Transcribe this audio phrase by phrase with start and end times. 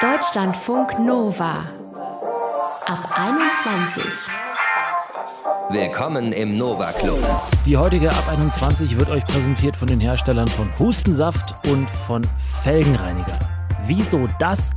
[0.00, 1.66] Deutschlandfunk Nova
[2.86, 4.04] ab 21.
[5.68, 7.18] Willkommen im Nova Club.
[7.66, 12.26] Die heutige Ab 21 wird euch präsentiert von den Herstellern von Hustensaft und von
[12.62, 13.38] Felgenreiniger.
[13.82, 14.70] Wieso das?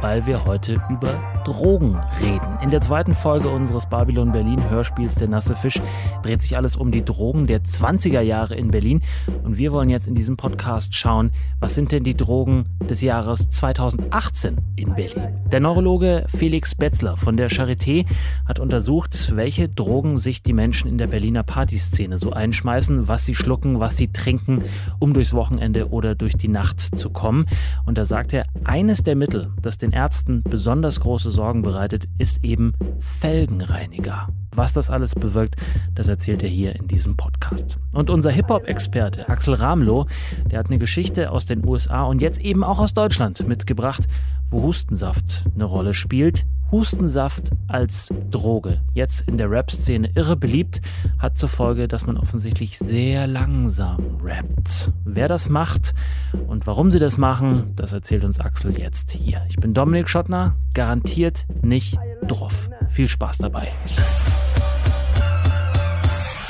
[0.00, 2.58] Weil wir heute über Drogen reden.
[2.62, 5.80] In der zweiten Folge unseres Babylon Berlin Hörspiels Der nasse Fisch
[6.22, 9.00] dreht sich alles um die Drogen der 20er Jahre in Berlin.
[9.44, 13.48] Und wir wollen jetzt in diesem Podcast schauen, was sind denn die Drogen des Jahres
[13.48, 15.28] 2018 in Berlin.
[15.50, 18.04] Der Neurologe Felix Betzler von der Charité
[18.46, 23.34] hat untersucht, welche Drogen sich die Menschen in der Berliner Partyszene so einschmeißen, was sie
[23.34, 24.64] schlucken, was sie trinken,
[24.98, 27.46] um durchs Wochenende oder durch die Nacht zu kommen.
[27.86, 32.42] Und da sagt er, eines der Mittel, das den Ärzten besonders große Sorgen bereitet, ist
[32.42, 34.26] eben Felgenreiniger.
[34.50, 35.54] Was das alles bewirkt,
[35.94, 37.78] das erzählt er hier in diesem Podcast.
[37.92, 40.06] Und unser Hip-Hop-Experte Axel Ramlow,
[40.50, 44.08] der hat eine Geschichte aus den USA und jetzt eben auch aus Deutschland mitgebracht,
[44.50, 46.44] wo Hustensaft eine Rolle spielt.
[46.70, 50.82] Hustensaft als Droge, jetzt in der Rap-Szene irre beliebt,
[51.18, 54.92] hat zur Folge, dass man offensichtlich sehr langsam rappt.
[55.04, 55.94] Wer das macht
[56.46, 59.42] und warum sie das machen, das erzählt uns Axel jetzt hier.
[59.48, 62.68] Ich bin Dominik Schottner, garantiert nicht drauf.
[62.88, 63.68] Viel Spaß dabei.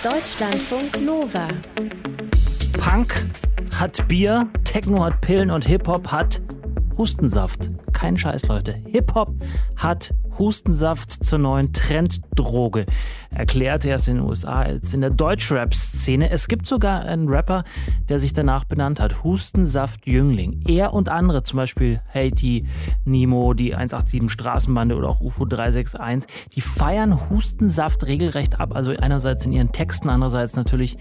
[0.03, 1.47] Deutschlandfunk Nova.
[2.79, 3.27] Punk
[3.79, 6.41] hat Bier, Techno hat Pillen und Hip-Hop hat
[6.99, 7.71] Hustensaft.
[7.93, 8.75] Kein Scheiß, Leute.
[8.87, 9.31] Hip-Hop
[9.77, 12.87] hat Hustensaft zur neuen Trenddroge.
[13.31, 16.31] Erklärt er es in den USA als in der Deutschrap-Szene.
[16.31, 17.65] Es gibt sogar einen Rapper,
[18.09, 19.25] der sich danach benannt hat.
[19.25, 20.63] Hustensaft Jüngling.
[20.67, 22.67] Er und andere, zum Beispiel Haiti,
[23.05, 28.75] Nemo, die 187 Straßenbande oder auch UFO 361, die feiern Hustensaft regelrecht ab.
[28.75, 30.97] Also einerseits in ihren Texten, andererseits natürlich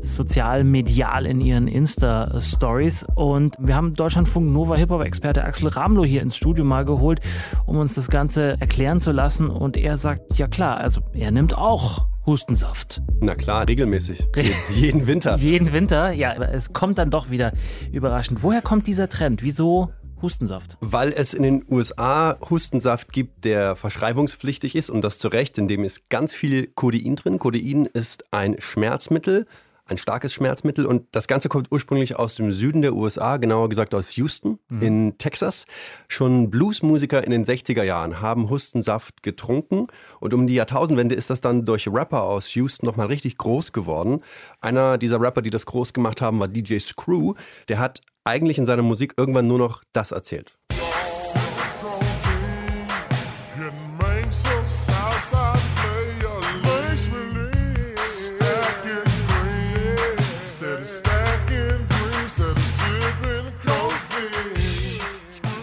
[0.00, 3.06] sozial, medial in ihren Insta-Stories.
[3.14, 7.20] Und wir haben Deutschlandfunk Nova Hip-Hop-Experte Axel Ramlow hier ins Studio mal geholt,
[7.66, 9.48] um uns das Ganze erklären zu lassen.
[9.48, 13.02] Und er sagt, ja klar, also er nimmt auch Hustensaft.
[13.20, 14.26] Na klar, regelmäßig.
[14.70, 15.36] jeden Winter.
[15.36, 17.52] Jeden Winter, ja, aber es kommt dann doch wieder
[17.90, 18.42] überraschend.
[18.42, 19.42] Woher kommt dieser Trend?
[19.42, 20.76] Wieso Hustensaft?
[20.80, 25.66] Weil es in den USA Hustensaft gibt, der verschreibungspflichtig ist und das zu Recht, in
[25.66, 27.38] dem ist ganz viel Codein drin.
[27.40, 29.46] Codein ist ein Schmerzmittel,
[29.84, 33.94] ein starkes Schmerzmittel und das Ganze kommt ursprünglich aus dem Süden der USA, genauer gesagt
[33.94, 35.66] aus Houston in Texas.
[36.08, 39.88] Schon Bluesmusiker in den 60er Jahren haben Hustensaft getrunken
[40.20, 44.22] und um die Jahrtausendwende ist das dann durch Rapper aus Houston nochmal richtig groß geworden.
[44.60, 47.34] Einer dieser Rapper, die das groß gemacht haben, war DJ Screw.
[47.68, 50.56] Der hat eigentlich in seiner Musik irgendwann nur noch das erzählt.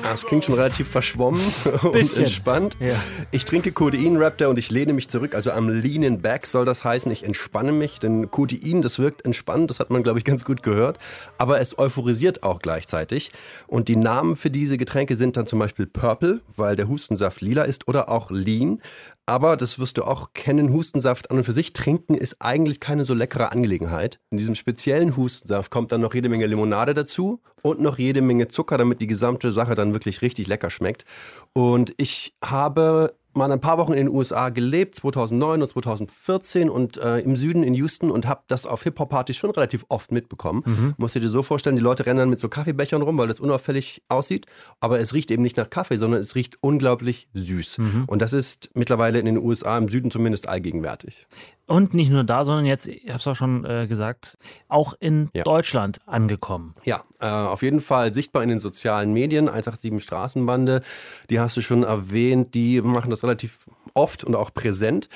[0.09, 1.41] Das klingt schon relativ verschwommen
[1.83, 2.75] und entspannt.
[2.79, 2.95] Ja.
[3.29, 5.35] Ich trinke Codein, rappt er, und ich lehne mich zurück.
[5.35, 7.11] Also am Leaning Back soll das heißen.
[7.11, 9.69] Ich entspanne mich, denn Codein, das wirkt entspannend.
[9.69, 10.97] Das hat man, glaube ich, ganz gut gehört.
[11.37, 13.31] Aber es euphorisiert auch gleichzeitig.
[13.67, 17.63] Und die Namen für diese Getränke sind dann zum Beispiel Purple, weil der Hustensaft lila
[17.63, 18.81] ist, oder auch Lean.
[19.29, 23.03] Aber das wirst du auch kennen, Hustensaft an und für sich trinken ist eigentlich keine
[23.03, 24.19] so leckere Angelegenheit.
[24.31, 28.47] In diesem speziellen Hustensaft kommt dann noch jede Menge Limonade dazu und noch jede Menge
[28.47, 31.05] Zucker, damit die gesamte Sache dann wirklich richtig lecker schmeckt.
[31.53, 36.97] Und ich habe mal ein paar Wochen in den USA gelebt, 2009 und 2014 und
[36.97, 40.61] äh, im Süden in Houston und habe das auf Hip-Hop-Partys schon relativ oft mitbekommen.
[40.97, 43.39] Musst du dir so vorstellen, die Leute rennen dann mit so Kaffeebechern rum, weil das
[43.39, 44.45] unauffällig aussieht,
[44.79, 47.77] aber es riecht eben nicht nach Kaffee, sondern es riecht unglaublich süß.
[48.07, 51.25] Und das ist mittlerweile in den USA, im Süden zumindest, allgegenwärtig.
[51.69, 54.37] Und nicht nur da, sondern jetzt, ich habe es auch schon äh, gesagt,
[54.67, 55.43] auch in Ja.
[55.43, 56.73] Deutschland angekommen.
[56.83, 59.47] Ja, äh, auf jeden Fall sichtbar in den sozialen Medien.
[59.47, 60.81] 187 Straßenbande,
[61.29, 65.09] die hast du schon erwähnt, die machen das relativ oft und auch präsent.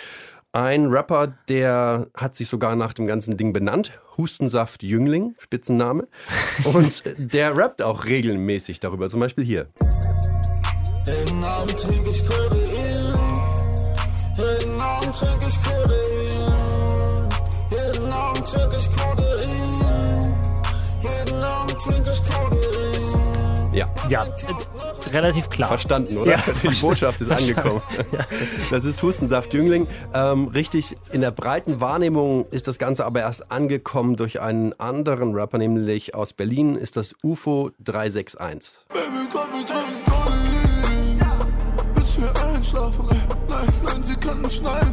[0.52, 3.92] Ein Rapper, der hat sich sogar nach dem ganzen Ding benannt.
[4.16, 6.08] Hustensaft Jüngling, Spitzenname.
[6.72, 9.70] Und der rappt auch regelmäßig darüber, zum Beispiel hier.
[11.08, 11.84] Jeden Abend
[24.10, 24.34] Ja, Ja,
[25.12, 25.70] relativ klar.
[25.70, 26.32] Verstanden, oder?
[26.32, 26.82] Ja, Die verstanden.
[26.82, 27.82] Botschaft ist angekommen.
[28.72, 29.88] Das ist Hustensaft Jüngling.
[30.14, 35.34] Ähm, richtig, in der breiten Wahrnehmung ist das Ganze aber erst angekommen durch einen anderen
[35.36, 38.86] Rapper, nämlich aus Berlin ist das UFO 361.
[38.90, 39.02] Baby,
[39.32, 41.94] komm, wir trinken Codein.
[41.96, 43.18] Bis wir einschlafen, ey.
[43.50, 44.93] Nein, nein, sie kann nicht schneiden.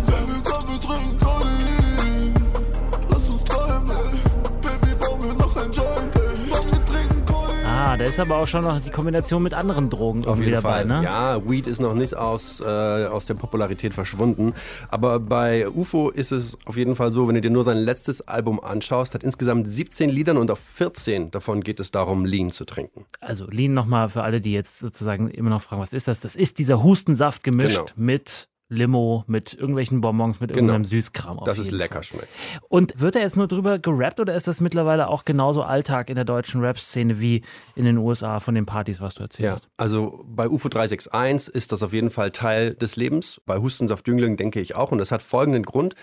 [8.11, 10.85] Ist aber auch schon noch die Kombination mit anderen Drogen Auf irgendwie jeden dabei, Fall.
[10.87, 11.05] ne?
[11.05, 14.53] Ja, Weed ist noch nicht aus, äh, aus der Popularität verschwunden.
[14.89, 18.27] Aber bei UFO ist es auf jeden Fall so, wenn du dir nur sein letztes
[18.27, 22.65] Album anschaust, hat insgesamt 17 Liedern und auf 14 davon geht es darum, Lean zu
[22.65, 23.07] trinken.
[23.21, 26.19] Also Lean nochmal für alle, die jetzt sozusagen immer noch fragen, was ist das?
[26.19, 27.91] Das ist dieser Hustensaft gemischt Genau.
[27.95, 30.59] mit Limo, mit irgendwelchen Bonbons, mit Genau.
[30.73, 31.39] irgendeinem Süßkram.
[31.41, 32.05] Auf Dass es lecker Fall.
[32.05, 32.29] schmeckt.
[32.69, 36.15] Und wird er jetzt nur drüber gerappt oder ist das mittlerweile auch genauso Alltag in
[36.15, 37.43] der deutschen Rap-Szene wie
[37.75, 41.73] in den USA von den Partys, was du erzählt Ja, also bei UFO 361 ist
[41.73, 43.41] das auf jeden Fall Teil des Lebens.
[43.45, 44.93] Bei Hustensaft Jüngling denke ich auch.
[44.93, 45.95] Und das hat folgenden Grund.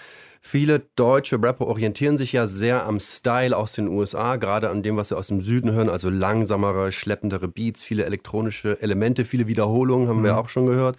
[0.49, 4.95] Viele deutsche Rapper orientieren sich ja sehr am Style aus den USA, gerade an dem,
[4.95, 10.07] was sie aus dem Süden hören, also langsamere, schleppendere Beats, viele elektronische Elemente, viele Wiederholungen,
[10.07, 10.95] haben wir auch schon gehört.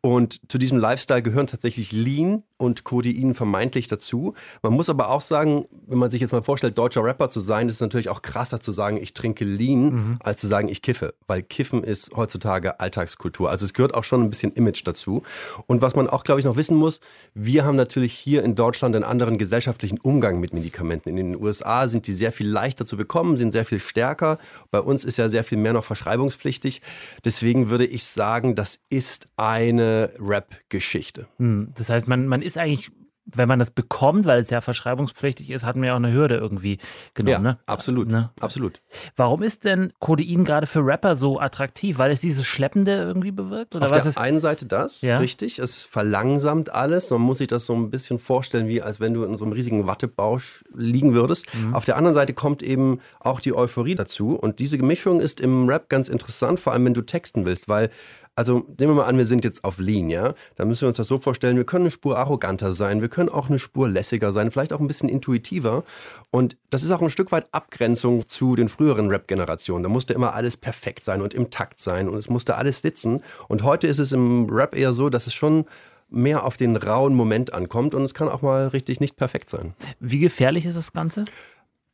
[0.00, 4.34] Und zu diesem Lifestyle gehören tatsächlich Lean und Codein vermeintlich dazu.
[4.62, 7.68] Man muss aber auch sagen, wenn man sich jetzt mal vorstellt, deutscher Rapper zu sein,
[7.68, 11.14] ist es natürlich auch krasser zu sagen, ich trinke Lean, als zu sagen, ich kiffe.
[11.26, 13.50] Weil Kiffen ist heutzutage Alltagskultur.
[13.50, 15.22] Also es gehört auch schon ein bisschen Image dazu.
[15.66, 17.00] Und was man auch, glaube ich, noch wissen muss,
[17.34, 21.10] wir haben natürlich hier in Deutschland einen anderen gesellschaftlichen Umgang mit Medikamenten.
[21.10, 24.38] In den USA sind die sehr viel leichter zu bekommen, sind sehr viel stärker.
[24.70, 26.80] Bei uns ist ja sehr viel mehr noch verschreibungspflichtig.
[27.24, 31.26] Deswegen würde ich sagen, das ist eine Rap-Geschichte.
[31.38, 32.90] Hm, Das heißt, man, man ist eigentlich,
[33.28, 36.36] wenn man das bekommt, weil es ja verschreibungspflichtig ist, hat man ja auch eine Hürde
[36.36, 36.78] irgendwie
[37.14, 37.32] genommen.
[37.32, 37.58] Ja, ne?
[37.66, 38.06] absolut.
[38.06, 38.30] Ne?
[38.38, 38.80] Absolut.
[39.16, 41.98] Warum ist denn Codein gerade für Rapper so attraktiv?
[41.98, 43.74] Weil es dieses Schleppende irgendwie bewirkt?
[43.74, 44.18] Oder Auf was der ist.
[44.18, 45.18] einen Seite das, Ja.
[45.18, 45.58] richtig.
[45.58, 47.10] Es verlangsamt alles.
[47.10, 49.54] Man muss sich das so ein bisschen vorstellen, wie als wenn du in so einem
[49.54, 51.52] riesigen Wattebausch liegen würdest.
[51.52, 51.74] Mhm.
[51.74, 54.36] Auf der anderen Seite kommt eben auch die Euphorie dazu.
[54.36, 57.90] Und diese Mischung ist im Rap ganz interessant, vor allem wenn du texten willst, weil
[58.36, 60.34] also nehmen wir mal an, wir sind jetzt auf Lean, ja?
[60.56, 63.30] Da müssen wir uns das so vorstellen, wir können eine Spur arroganter sein, wir können
[63.30, 65.84] auch eine Spur lässiger sein, vielleicht auch ein bisschen intuitiver.
[66.30, 69.82] Und das ist auch ein Stück weit Abgrenzung zu den früheren Rap-Generationen.
[69.82, 73.22] Da musste immer alles perfekt sein und im Takt sein und es musste alles sitzen.
[73.48, 75.64] Und heute ist es im Rap eher so, dass es schon
[76.10, 79.74] mehr auf den rauen Moment ankommt und es kann auch mal richtig nicht perfekt sein.
[79.98, 81.24] Wie gefährlich ist das Ganze?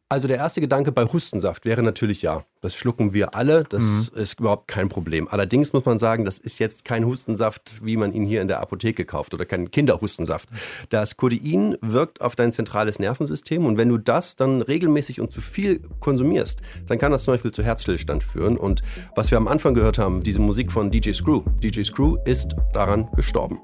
[0.09, 2.45] Also der erste Gedanke bei Hustensaft wäre natürlich ja.
[2.63, 5.27] Das schlucken wir alle, das ist überhaupt kein Problem.
[5.27, 8.61] Allerdings muss man sagen, das ist jetzt kein Hustensaft, wie man ihn hier in der
[8.61, 10.49] Apotheke kauft oder kein Kinderhustensaft.
[10.89, 15.41] Das Codein wirkt auf dein zentrales Nervensystem und wenn du das dann regelmäßig und zu
[15.41, 18.57] viel konsumierst, dann kann das zum Beispiel zu Herzstillstand führen.
[18.57, 18.83] Und
[19.17, 21.43] was wir am Anfang gehört haben, diese Musik von DJ Screw.
[21.65, 23.59] DJ Screw ist daran gestorben.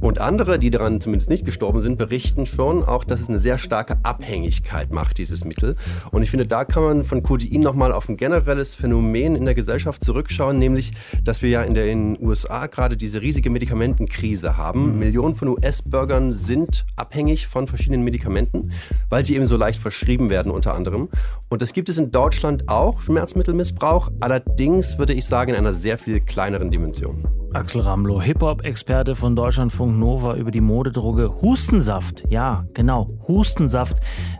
[0.00, 3.58] Und andere, die daran zumindest nicht gestorben sind, berichten schon auch, dass es eine sehr
[3.58, 5.76] starke Abhängigkeit macht, dieses Mittel.
[6.10, 9.54] Und ich finde, da kann man von Codein nochmal auf ein generelles Phänomen in der
[9.54, 10.92] Gesellschaft zurückschauen, nämlich,
[11.24, 15.00] dass wir ja in den USA gerade diese riesige Medikamentenkrise haben.
[15.00, 18.70] Millionen von US-Bürgern sind abhängig von verschiedenen Medikamenten,
[19.08, 21.08] weil sie eben so leicht verschrieben werden unter anderem.
[21.48, 25.98] Und das gibt es in Deutschland auch, Schmerzmittelmissbrauch, allerdings würde ich sagen in einer sehr
[25.98, 27.39] viel kleineren Dimension.
[27.52, 32.24] Axel Ramlow, Hip-Hop-Experte von Deutschlandfunk Nova über die Modedroge Hustensaft.
[32.30, 33.98] Ja, genau, Hustensaft,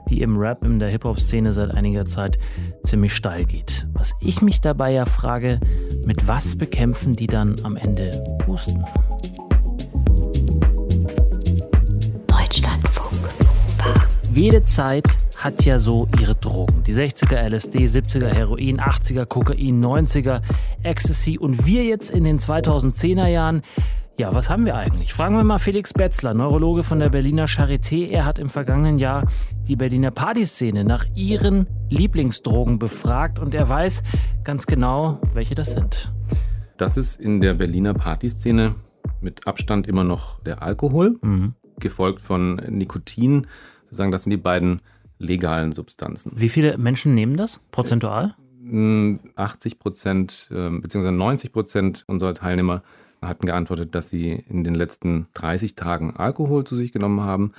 [0.09, 2.39] die im Rap in der Hip-Hop-Szene seit einiger Zeit
[2.85, 3.89] ziemlich steil geht.
[3.95, 5.59] Was ich mich dabei ja frage,
[6.05, 8.85] mit was bekämpfen die dann am Ende Husten?
[14.33, 16.85] Jede Zeit hat ja so ihre Drogen.
[16.85, 20.41] Die 60er LSD, 70er Heroin, 80er Kokain, 90er
[20.85, 23.63] Ecstasy und wir jetzt in den 2010er Jahren.
[24.19, 25.13] Ja, was haben wir eigentlich?
[25.13, 28.09] Fragen wir mal Felix Betzler, Neurologe von der Berliner Charité.
[28.09, 29.27] Er hat im vergangenen Jahr
[29.67, 34.05] die Berliner Partyszene nach ihren Lieblingsdrogen befragt und er weiß
[34.45, 36.13] ganz genau, welche das sind.
[36.77, 38.77] Das ist in der Berliner Partyszene
[39.21, 41.19] mit Abstand immer noch der Alkohol,
[41.81, 43.47] gefolgt von Nikotin.
[43.91, 44.81] Sozusagen, das sind die beiden
[45.19, 46.33] legalen Substanzen.
[46.35, 48.35] Wie viele Menschen nehmen das prozentual?
[49.37, 51.11] 80 Prozent äh, bzw.
[51.11, 52.83] 90 Prozent unserer Teilnehmer
[53.21, 57.53] hatten geantwortet, dass sie in den letzten 30 Tagen Alkohol zu sich genommen haben.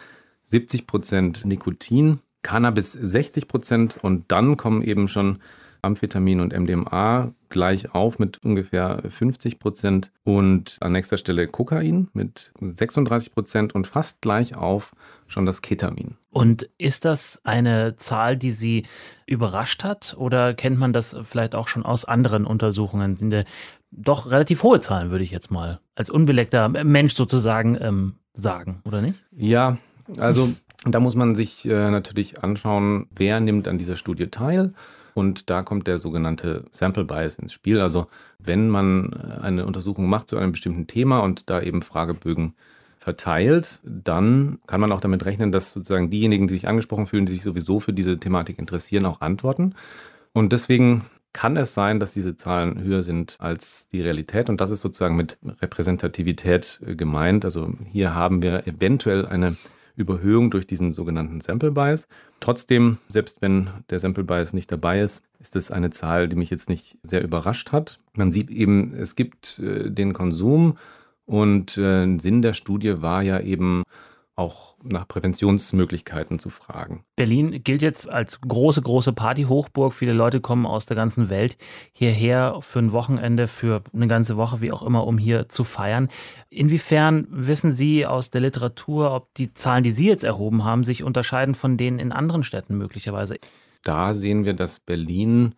[0.44, 5.40] 70 Prozent Nikotin, Cannabis 60 Prozent und dann kommen eben schon
[5.82, 12.52] Amphetamin und MDMA gleich auf mit ungefähr 50 Prozent und an nächster Stelle Kokain mit
[12.60, 14.94] 36 Prozent und fast gleich auf
[15.28, 16.18] schon das Ketamin.
[16.30, 18.86] Und ist das eine Zahl, die Sie
[19.26, 23.18] überrascht hat oder kennt man das vielleicht auch schon aus anderen Untersuchungen?
[23.18, 23.44] Sind ja
[23.92, 29.02] doch relativ hohe Zahlen, würde ich jetzt mal als unbeleckter Mensch sozusagen ähm, sagen, oder
[29.02, 29.22] nicht?
[29.36, 29.78] Ja,
[30.18, 30.50] also
[30.86, 34.74] da muss man sich äh, natürlich anschauen, wer nimmt an dieser Studie teil.
[35.14, 37.80] Und da kommt der sogenannte Sample Bias ins Spiel.
[37.80, 38.08] Also
[38.40, 42.54] wenn man äh, eine Untersuchung macht zu einem bestimmten Thema und da eben Fragebögen
[42.98, 47.34] verteilt, dann kann man auch damit rechnen, dass sozusagen diejenigen, die sich angesprochen fühlen, die
[47.34, 49.74] sich sowieso für diese Thematik interessieren, auch antworten.
[50.34, 51.04] Und deswegen
[51.34, 54.50] kann es sein, dass diese Zahlen höher sind als die Realität.
[54.50, 57.46] Und das ist sozusagen mit Repräsentativität äh, gemeint.
[57.46, 59.56] Also hier haben wir eventuell eine
[59.96, 62.08] Überhöhung durch diesen sogenannten Sample Bias.
[62.40, 66.50] Trotzdem, selbst wenn der Sample Bias nicht dabei ist, ist es eine Zahl, die mich
[66.50, 68.00] jetzt nicht sehr überrascht hat.
[68.16, 70.78] Man sieht eben, es gibt äh, den Konsum
[71.26, 73.84] und äh, Sinn der Studie war ja eben
[74.36, 77.04] auch nach Präventionsmöglichkeiten zu fragen.
[77.16, 79.94] Berlin gilt jetzt als große, große Partyhochburg.
[79.94, 81.58] Viele Leute kommen aus der ganzen Welt
[81.94, 86.10] hierher für ein Wochenende, für eine ganze Woche, wie auch immer, um hier zu feiern.
[86.50, 91.04] Inwiefern wissen Sie aus der Literatur, ob die Zahlen, die Sie jetzt erhoben haben, sich
[91.04, 93.38] unterscheiden von denen in anderen Städten möglicherweise?
[93.84, 95.56] Da sehen wir, dass Berlin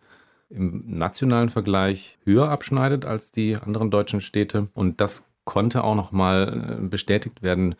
[0.50, 4.68] im nationalen Vergleich höher abschneidet als die anderen deutschen Städte.
[4.74, 7.74] Und das konnte auch noch mal bestätigt werden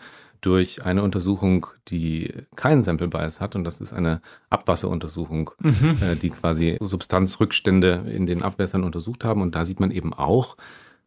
[0.45, 3.57] durch eine Untersuchung, die keinen Sample Bias hat.
[3.57, 5.99] Und das ist eine Abwasseruntersuchung, mhm.
[6.03, 9.41] äh, die quasi Substanzrückstände in den Abwässern untersucht haben.
[9.41, 10.57] Und da sieht man eben auch,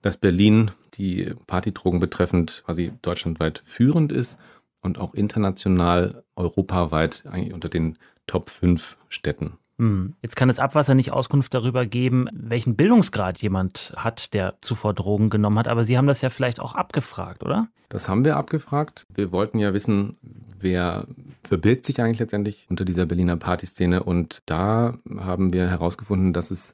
[0.01, 4.39] dass Berlin die Partydrogen betreffend quasi deutschlandweit führend ist
[4.81, 9.57] und auch international, europaweit eigentlich unter den Top 5 Städten.
[9.79, 10.15] Hm.
[10.21, 15.29] Jetzt kann das Abwasser nicht Auskunft darüber geben, welchen Bildungsgrad jemand hat, der zuvor Drogen
[15.29, 15.67] genommen hat.
[15.67, 17.67] Aber Sie haben das ja vielleicht auch abgefragt, oder?
[17.89, 19.05] Das haben wir abgefragt.
[19.13, 20.17] Wir wollten ja wissen,
[20.59, 21.05] wer
[21.43, 24.03] verbirgt sich eigentlich letztendlich unter dieser Berliner Partyszene.
[24.03, 26.73] Und da haben wir herausgefunden, dass es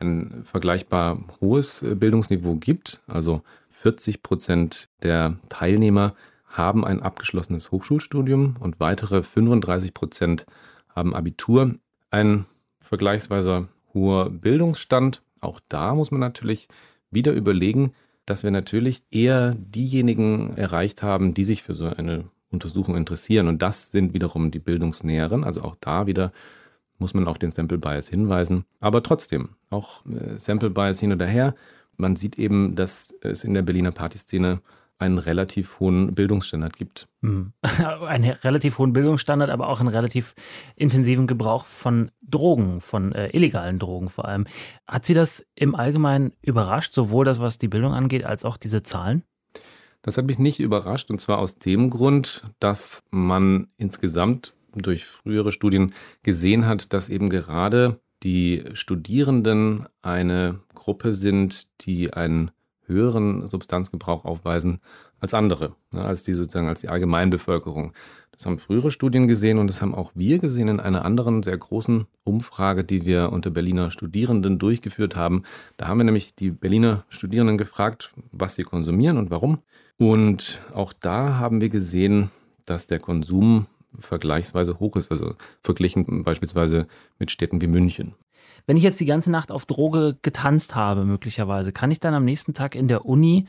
[0.00, 3.00] ein vergleichbar hohes Bildungsniveau gibt.
[3.06, 6.14] Also 40 Prozent der Teilnehmer
[6.46, 10.44] haben ein abgeschlossenes Hochschulstudium und weitere 35 Prozent
[10.94, 11.76] haben Abitur
[12.12, 12.46] ein
[12.80, 15.22] vergleichsweise hoher Bildungsstand.
[15.40, 16.68] Auch da muss man natürlich
[17.10, 17.92] wieder überlegen,
[18.26, 23.48] dass wir natürlich eher diejenigen erreicht haben, die sich für so eine Untersuchung interessieren.
[23.48, 25.42] Und das sind wiederum die Bildungsnäheren.
[25.42, 26.32] Also auch da wieder
[26.98, 28.64] muss man auf den Sample Bias hinweisen.
[28.78, 31.54] Aber trotzdem, auch äh, Sample Bias hin oder her.
[31.96, 34.60] Man sieht eben, dass es in der Berliner Partyszene
[35.02, 37.08] einen relativ hohen Bildungsstandard gibt.
[37.20, 37.52] Mhm.
[38.06, 40.34] Einen relativ hohen Bildungsstandard, aber auch einen relativ
[40.76, 44.46] intensiven Gebrauch von Drogen, von äh, illegalen Drogen vor allem.
[44.86, 48.82] Hat Sie das im Allgemeinen überrascht, sowohl das, was die Bildung angeht, als auch diese
[48.82, 49.22] Zahlen?
[50.02, 55.52] Das hat mich nicht überrascht und zwar aus dem Grund, dass man insgesamt durch frühere
[55.52, 55.92] Studien
[56.22, 62.50] gesehen hat, dass eben gerade die Studierenden eine Gruppe sind, die einen
[62.86, 64.80] höheren Substanzgebrauch aufweisen
[65.20, 67.92] als andere, ne, als die sozusagen als die Allgemeinbevölkerung.
[68.32, 71.56] Das haben frühere Studien gesehen und das haben auch wir gesehen in einer anderen sehr
[71.56, 75.42] großen Umfrage, die wir unter Berliner Studierenden durchgeführt haben.
[75.76, 79.58] Da haben wir nämlich die Berliner Studierenden gefragt, was sie konsumieren und warum.
[79.98, 82.30] Und auch da haben wir gesehen,
[82.64, 83.66] dass der Konsum
[83.98, 86.86] vergleichsweise hoch ist, also verglichen beispielsweise
[87.18, 88.14] mit Städten wie München.
[88.66, 92.24] Wenn ich jetzt die ganze Nacht auf Droge getanzt habe, möglicherweise, kann ich dann am
[92.24, 93.46] nächsten Tag in der Uni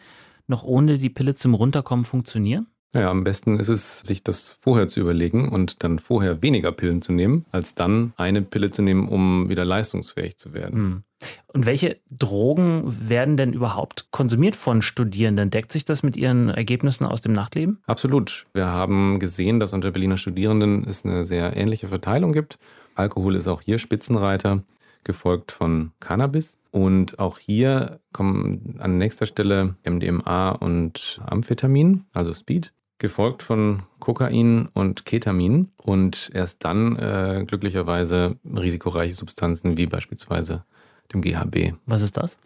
[0.47, 2.67] noch ohne die Pille zum Runterkommen funktionieren?
[2.95, 7.01] Ja, am besten ist es, sich das vorher zu überlegen und dann vorher weniger Pillen
[7.01, 10.75] zu nehmen, als dann eine Pille zu nehmen, um wieder leistungsfähig zu werden.
[10.75, 11.03] Hm.
[11.47, 15.49] Und welche Drogen werden denn überhaupt konsumiert von Studierenden?
[15.49, 17.81] Deckt sich das mit Ihren Ergebnissen aus dem Nachtleben?
[17.87, 18.45] Absolut.
[18.53, 22.59] Wir haben gesehen, dass unter Berliner Studierenden es eine sehr ähnliche Verteilung gibt.
[22.93, 24.63] Alkohol ist auch hier Spitzenreiter
[25.03, 26.57] gefolgt von Cannabis.
[26.71, 34.69] Und auch hier kommen an nächster Stelle MDMA und Amphetamin, also Speed, gefolgt von Kokain
[34.73, 40.63] und Ketamin und erst dann äh, glücklicherweise risikoreiche Substanzen wie beispielsweise
[41.11, 41.73] dem GHB.
[41.85, 42.39] Was ist das?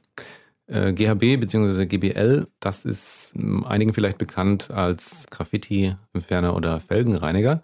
[0.70, 1.86] GHB bzw.
[1.86, 3.34] GBL, das ist
[3.66, 7.64] einigen vielleicht bekannt als Graffiti-Entferner oder Felgenreiniger.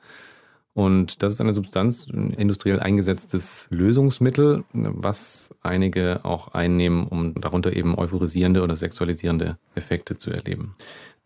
[0.74, 7.74] Und das ist eine Substanz, ein industriell eingesetztes Lösungsmittel, was einige auch einnehmen, um darunter
[7.74, 10.76] eben euphorisierende oder sexualisierende Effekte zu erleben.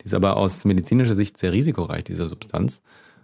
[0.01, 2.81] Die ist aber aus medizinischer Sicht sehr risikoreich, diese Substanz,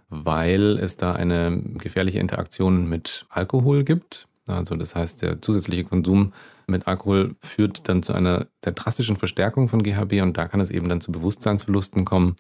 [0.10, 4.28] weil es da eine gefährliche Interaktion mit Alkohol gibt.
[4.48, 6.32] Also das heißt, der zusätzliche Konsum
[6.68, 10.70] mit Alkohol führt dann zu einer der drastischen Verstärkung von GHB und da kann es
[10.70, 12.36] eben dann zu Bewusstseinsverlusten kommen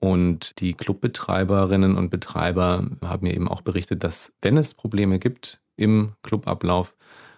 [0.00, 5.60] und die Clubbetreiberinnen und Betreiber haben mir eben auch berichtet, dass wenn es Probleme gibt
[5.76, 6.94] im Clubablauf,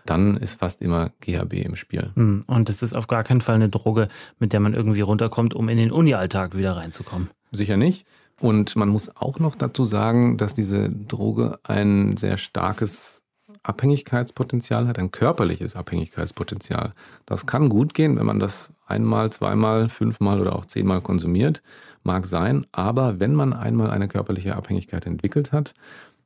[0.07, 2.11] dann ist fast immer GHB im Spiel.
[2.15, 5.55] Hm, und das ist auf gar keinen Fall eine Droge, mit der man irgendwie runterkommt,
[5.55, 7.31] um in den Uni-Alltag wieder reinzukommen.
[7.53, 8.07] Sicher nicht.
[8.41, 13.23] Und man muss auch noch dazu sagen, dass diese Droge ein sehr starkes
[13.63, 16.95] Abhängigkeitspotenzial hat, ein körperliches Abhängigkeitspotenzial.
[17.27, 21.63] Das kann gut gehen, wenn man das einmal, zweimal, fünfmal oder auch zehnmal konsumiert,
[22.03, 22.67] mag sein.
[22.73, 25.75] Aber wenn man einmal eine körperliche Abhängigkeit entwickelt hat,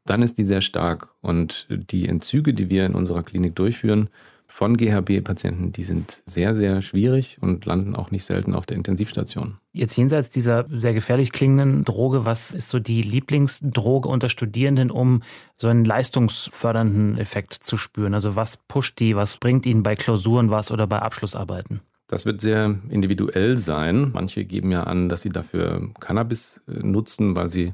[0.07, 1.09] dann ist die sehr stark.
[1.23, 4.09] Und die Entzüge, die wir in unserer Klinik durchführen,
[4.47, 9.59] von GHB-Patienten, die sind sehr, sehr schwierig und landen auch nicht selten auf der Intensivstation.
[9.73, 15.23] Jetzt jenseits dieser sehr gefährlich klingenden Droge, was ist so die Lieblingsdroge unter Studierenden, um
[15.57, 18.15] so einen leistungsfördernden Effekt zu spüren?
[18.15, 21.81] Also was pusht die, was bringt ihnen bei Klausuren was oder bei Abschlussarbeiten?
[22.07, 24.11] Das wird sehr individuell sein.
[24.13, 27.73] Manche geben ja an, dass sie dafür Cannabis äh, nutzen, weil sie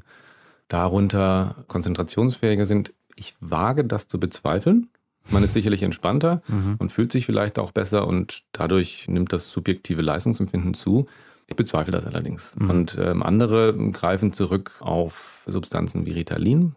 [0.67, 2.93] darunter konzentrationsfähiger sind.
[3.15, 4.89] Ich wage das zu bezweifeln.
[5.29, 6.75] Man ist sicherlich entspannter mhm.
[6.79, 11.07] und fühlt sich vielleicht auch besser und dadurch nimmt das subjektive Leistungsempfinden zu.
[11.47, 12.55] Ich bezweifle das allerdings.
[12.57, 12.69] Mhm.
[12.69, 16.75] Und ähm, andere greifen zurück auf Substanzen wie Ritalin.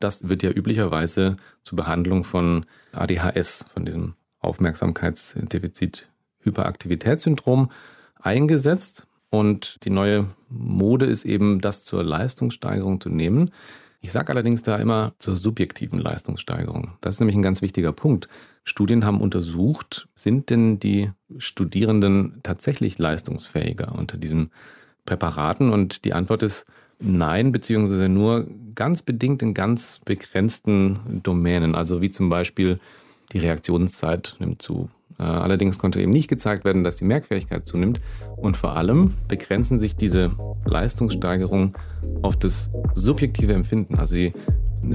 [0.00, 6.08] Das wird ja üblicherweise zur Behandlung von ADHS, von diesem Aufmerksamkeitsdefizit
[6.40, 7.70] Hyperaktivitätssyndrom
[8.20, 9.06] eingesetzt.
[9.30, 13.50] Und die neue Mode ist eben, das zur Leistungssteigerung zu nehmen.
[14.04, 16.92] Ich sage allerdings da immer zur subjektiven Leistungssteigerung.
[17.00, 18.28] Das ist nämlich ein ganz wichtiger Punkt.
[18.62, 24.50] Studien haben untersucht, sind denn die Studierenden tatsächlich leistungsfähiger unter diesen
[25.06, 25.72] Präparaten?
[25.72, 26.66] Und die Antwort ist
[26.98, 31.74] nein, beziehungsweise nur ganz bedingt in ganz begrenzten Domänen.
[31.74, 32.80] Also wie zum Beispiel
[33.32, 34.90] die Reaktionszeit nimmt zu.
[35.18, 38.00] Äh, allerdings konnte eben nicht gezeigt werden, dass die Merkfähigkeit zunimmt.
[38.36, 40.30] Und vor allem begrenzen sich diese
[40.64, 41.74] Leistungssteigerungen
[42.22, 43.98] auf das subjektive Empfinden.
[43.98, 44.32] Also die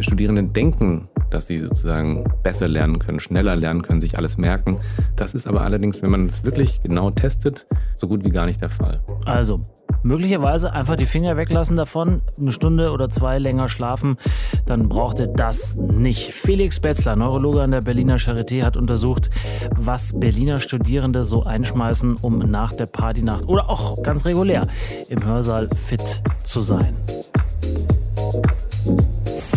[0.02, 4.80] Studierenden denken, dass sie sozusagen besser lernen können, schneller lernen können, sich alles merken.
[5.16, 8.62] Das ist aber allerdings, wenn man es wirklich genau testet, so gut wie gar nicht
[8.62, 9.02] der Fall.
[9.26, 9.66] Also
[10.04, 14.18] möglicherweise einfach die Finger weglassen davon, eine Stunde oder zwei länger schlafen,
[14.66, 16.34] dann braucht ihr das nicht.
[16.34, 19.30] Felix Betzler, Neurologe an der Berliner Charité, hat untersucht,
[19.76, 24.68] was Berliner Studierende so einschmeißen, um nach der Partynacht oder auch ganz regulär
[25.10, 26.96] im Hörsaal fit zu sein.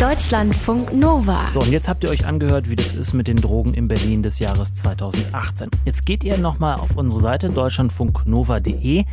[0.02, 1.48] Deutschlandfunk Nova.
[1.52, 4.24] So, und jetzt habt ihr euch angehört, wie das ist mit den Drogen in Berlin
[4.24, 5.70] des Jahres 2018.
[5.84, 9.04] Jetzt geht ihr nochmal auf unsere Seite deutschlandfunknova.de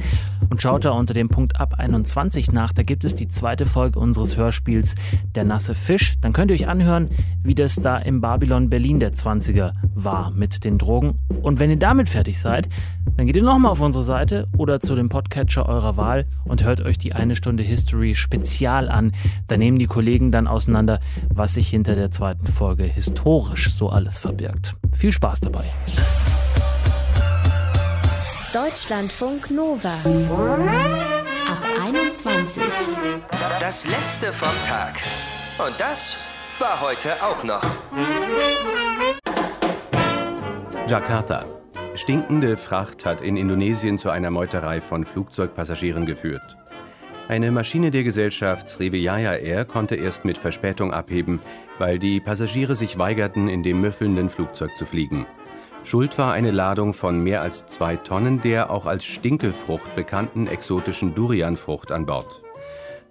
[0.49, 2.73] und schaut da unter dem Punkt ab 21 nach.
[2.73, 4.95] Da gibt es die zweite Folge unseres Hörspiels
[5.35, 6.19] Der nasse Fisch.
[6.21, 7.09] Dann könnt ihr euch anhören,
[7.43, 11.17] wie das da im Babylon Berlin der 20er war mit den Drogen.
[11.41, 12.69] Und wenn ihr damit fertig seid,
[13.15, 16.81] dann geht ihr nochmal auf unsere Seite oder zu dem Podcatcher eurer Wahl und hört
[16.81, 19.11] euch die eine Stunde History Spezial an.
[19.47, 20.99] Da nehmen die Kollegen dann auseinander,
[21.33, 24.75] was sich hinter der zweiten Folge historisch so alles verbirgt.
[24.91, 25.65] Viel Spaß dabei.
[28.53, 29.93] Deutschlandfunk Nova.
[29.93, 32.63] Ab 21.
[33.59, 34.97] Das letzte vom Tag.
[35.59, 36.17] Und das
[36.57, 37.61] war heute auch noch.
[40.87, 41.45] Jakarta.
[41.93, 46.57] Stinkende Fracht hat in Indonesien zu einer Meuterei von Flugzeugpassagieren geführt.
[47.27, 51.39] Eine Maschine der Gesellschaft Sriwijaya Air konnte erst mit Verspätung abheben,
[51.77, 55.27] weil die Passagiere sich weigerten, in dem müffelnden Flugzeug zu fliegen.
[55.83, 61.15] Schuld war eine Ladung von mehr als zwei Tonnen der auch als Stinkelfrucht bekannten exotischen
[61.15, 62.43] Durianfrucht an Bord.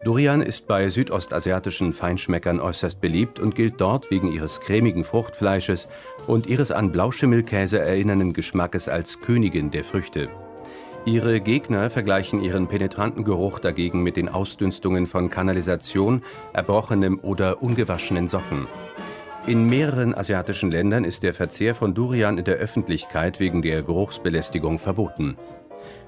[0.05, 5.89] Durian ist bei südostasiatischen Feinschmeckern äußerst beliebt und gilt dort wegen ihres cremigen Fruchtfleisches
[6.29, 10.29] und ihres an Blauschimmelkäse erinnernden Geschmackes als Königin der Früchte.
[11.05, 18.29] Ihre Gegner vergleichen ihren penetranten Geruch dagegen mit den Ausdünstungen von Kanalisation, erbrochenem oder ungewaschenen
[18.29, 18.69] Socken.
[19.49, 24.79] In mehreren asiatischen Ländern ist der Verzehr von Durian in der Öffentlichkeit wegen der Geruchsbelästigung
[24.79, 25.39] verboten.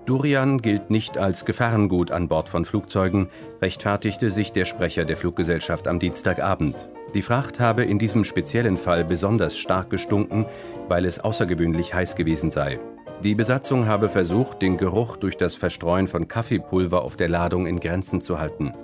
[0.05, 3.29] Durian gilt nicht als Gefahrengut an Bord von Flugzeugen,
[3.63, 6.91] rechtfertigte sich der Sprecher der Fluggesellschaft am Dienstagabend.
[7.15, 10.45] Die Fracht habe in diesem speziellen Fall besonders stark gestunken,
[10.89, 12.79] weil es außergewöhnlich heiß gewesen sei.
[13.25, 17.81] Die Besatzung habe versucht, den Geruch durch das Verstreuen von Kaffeepulver auf der Ladung in
[17.81, 18.75] Grenzen zu halten.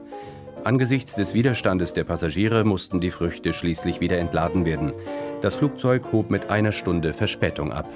[0.67, 4.93] Angesichts des Widerstandes der Passagiere mussten die Früchte schließlich wieder entladen werden.
[5.41, 7.89] Das Flugzeug hob mit einer Stunde Verspätung ab.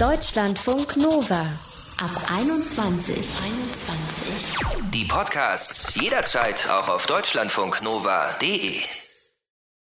[0.00, 1.46] Deutschlandfunk Nova.
[1.98, 3.16] Ab 21.
[3.16, 4.90] 21.
[4.92, 8.82] Die Podcasts jederzeit auch auf deutschlandfunknova.de.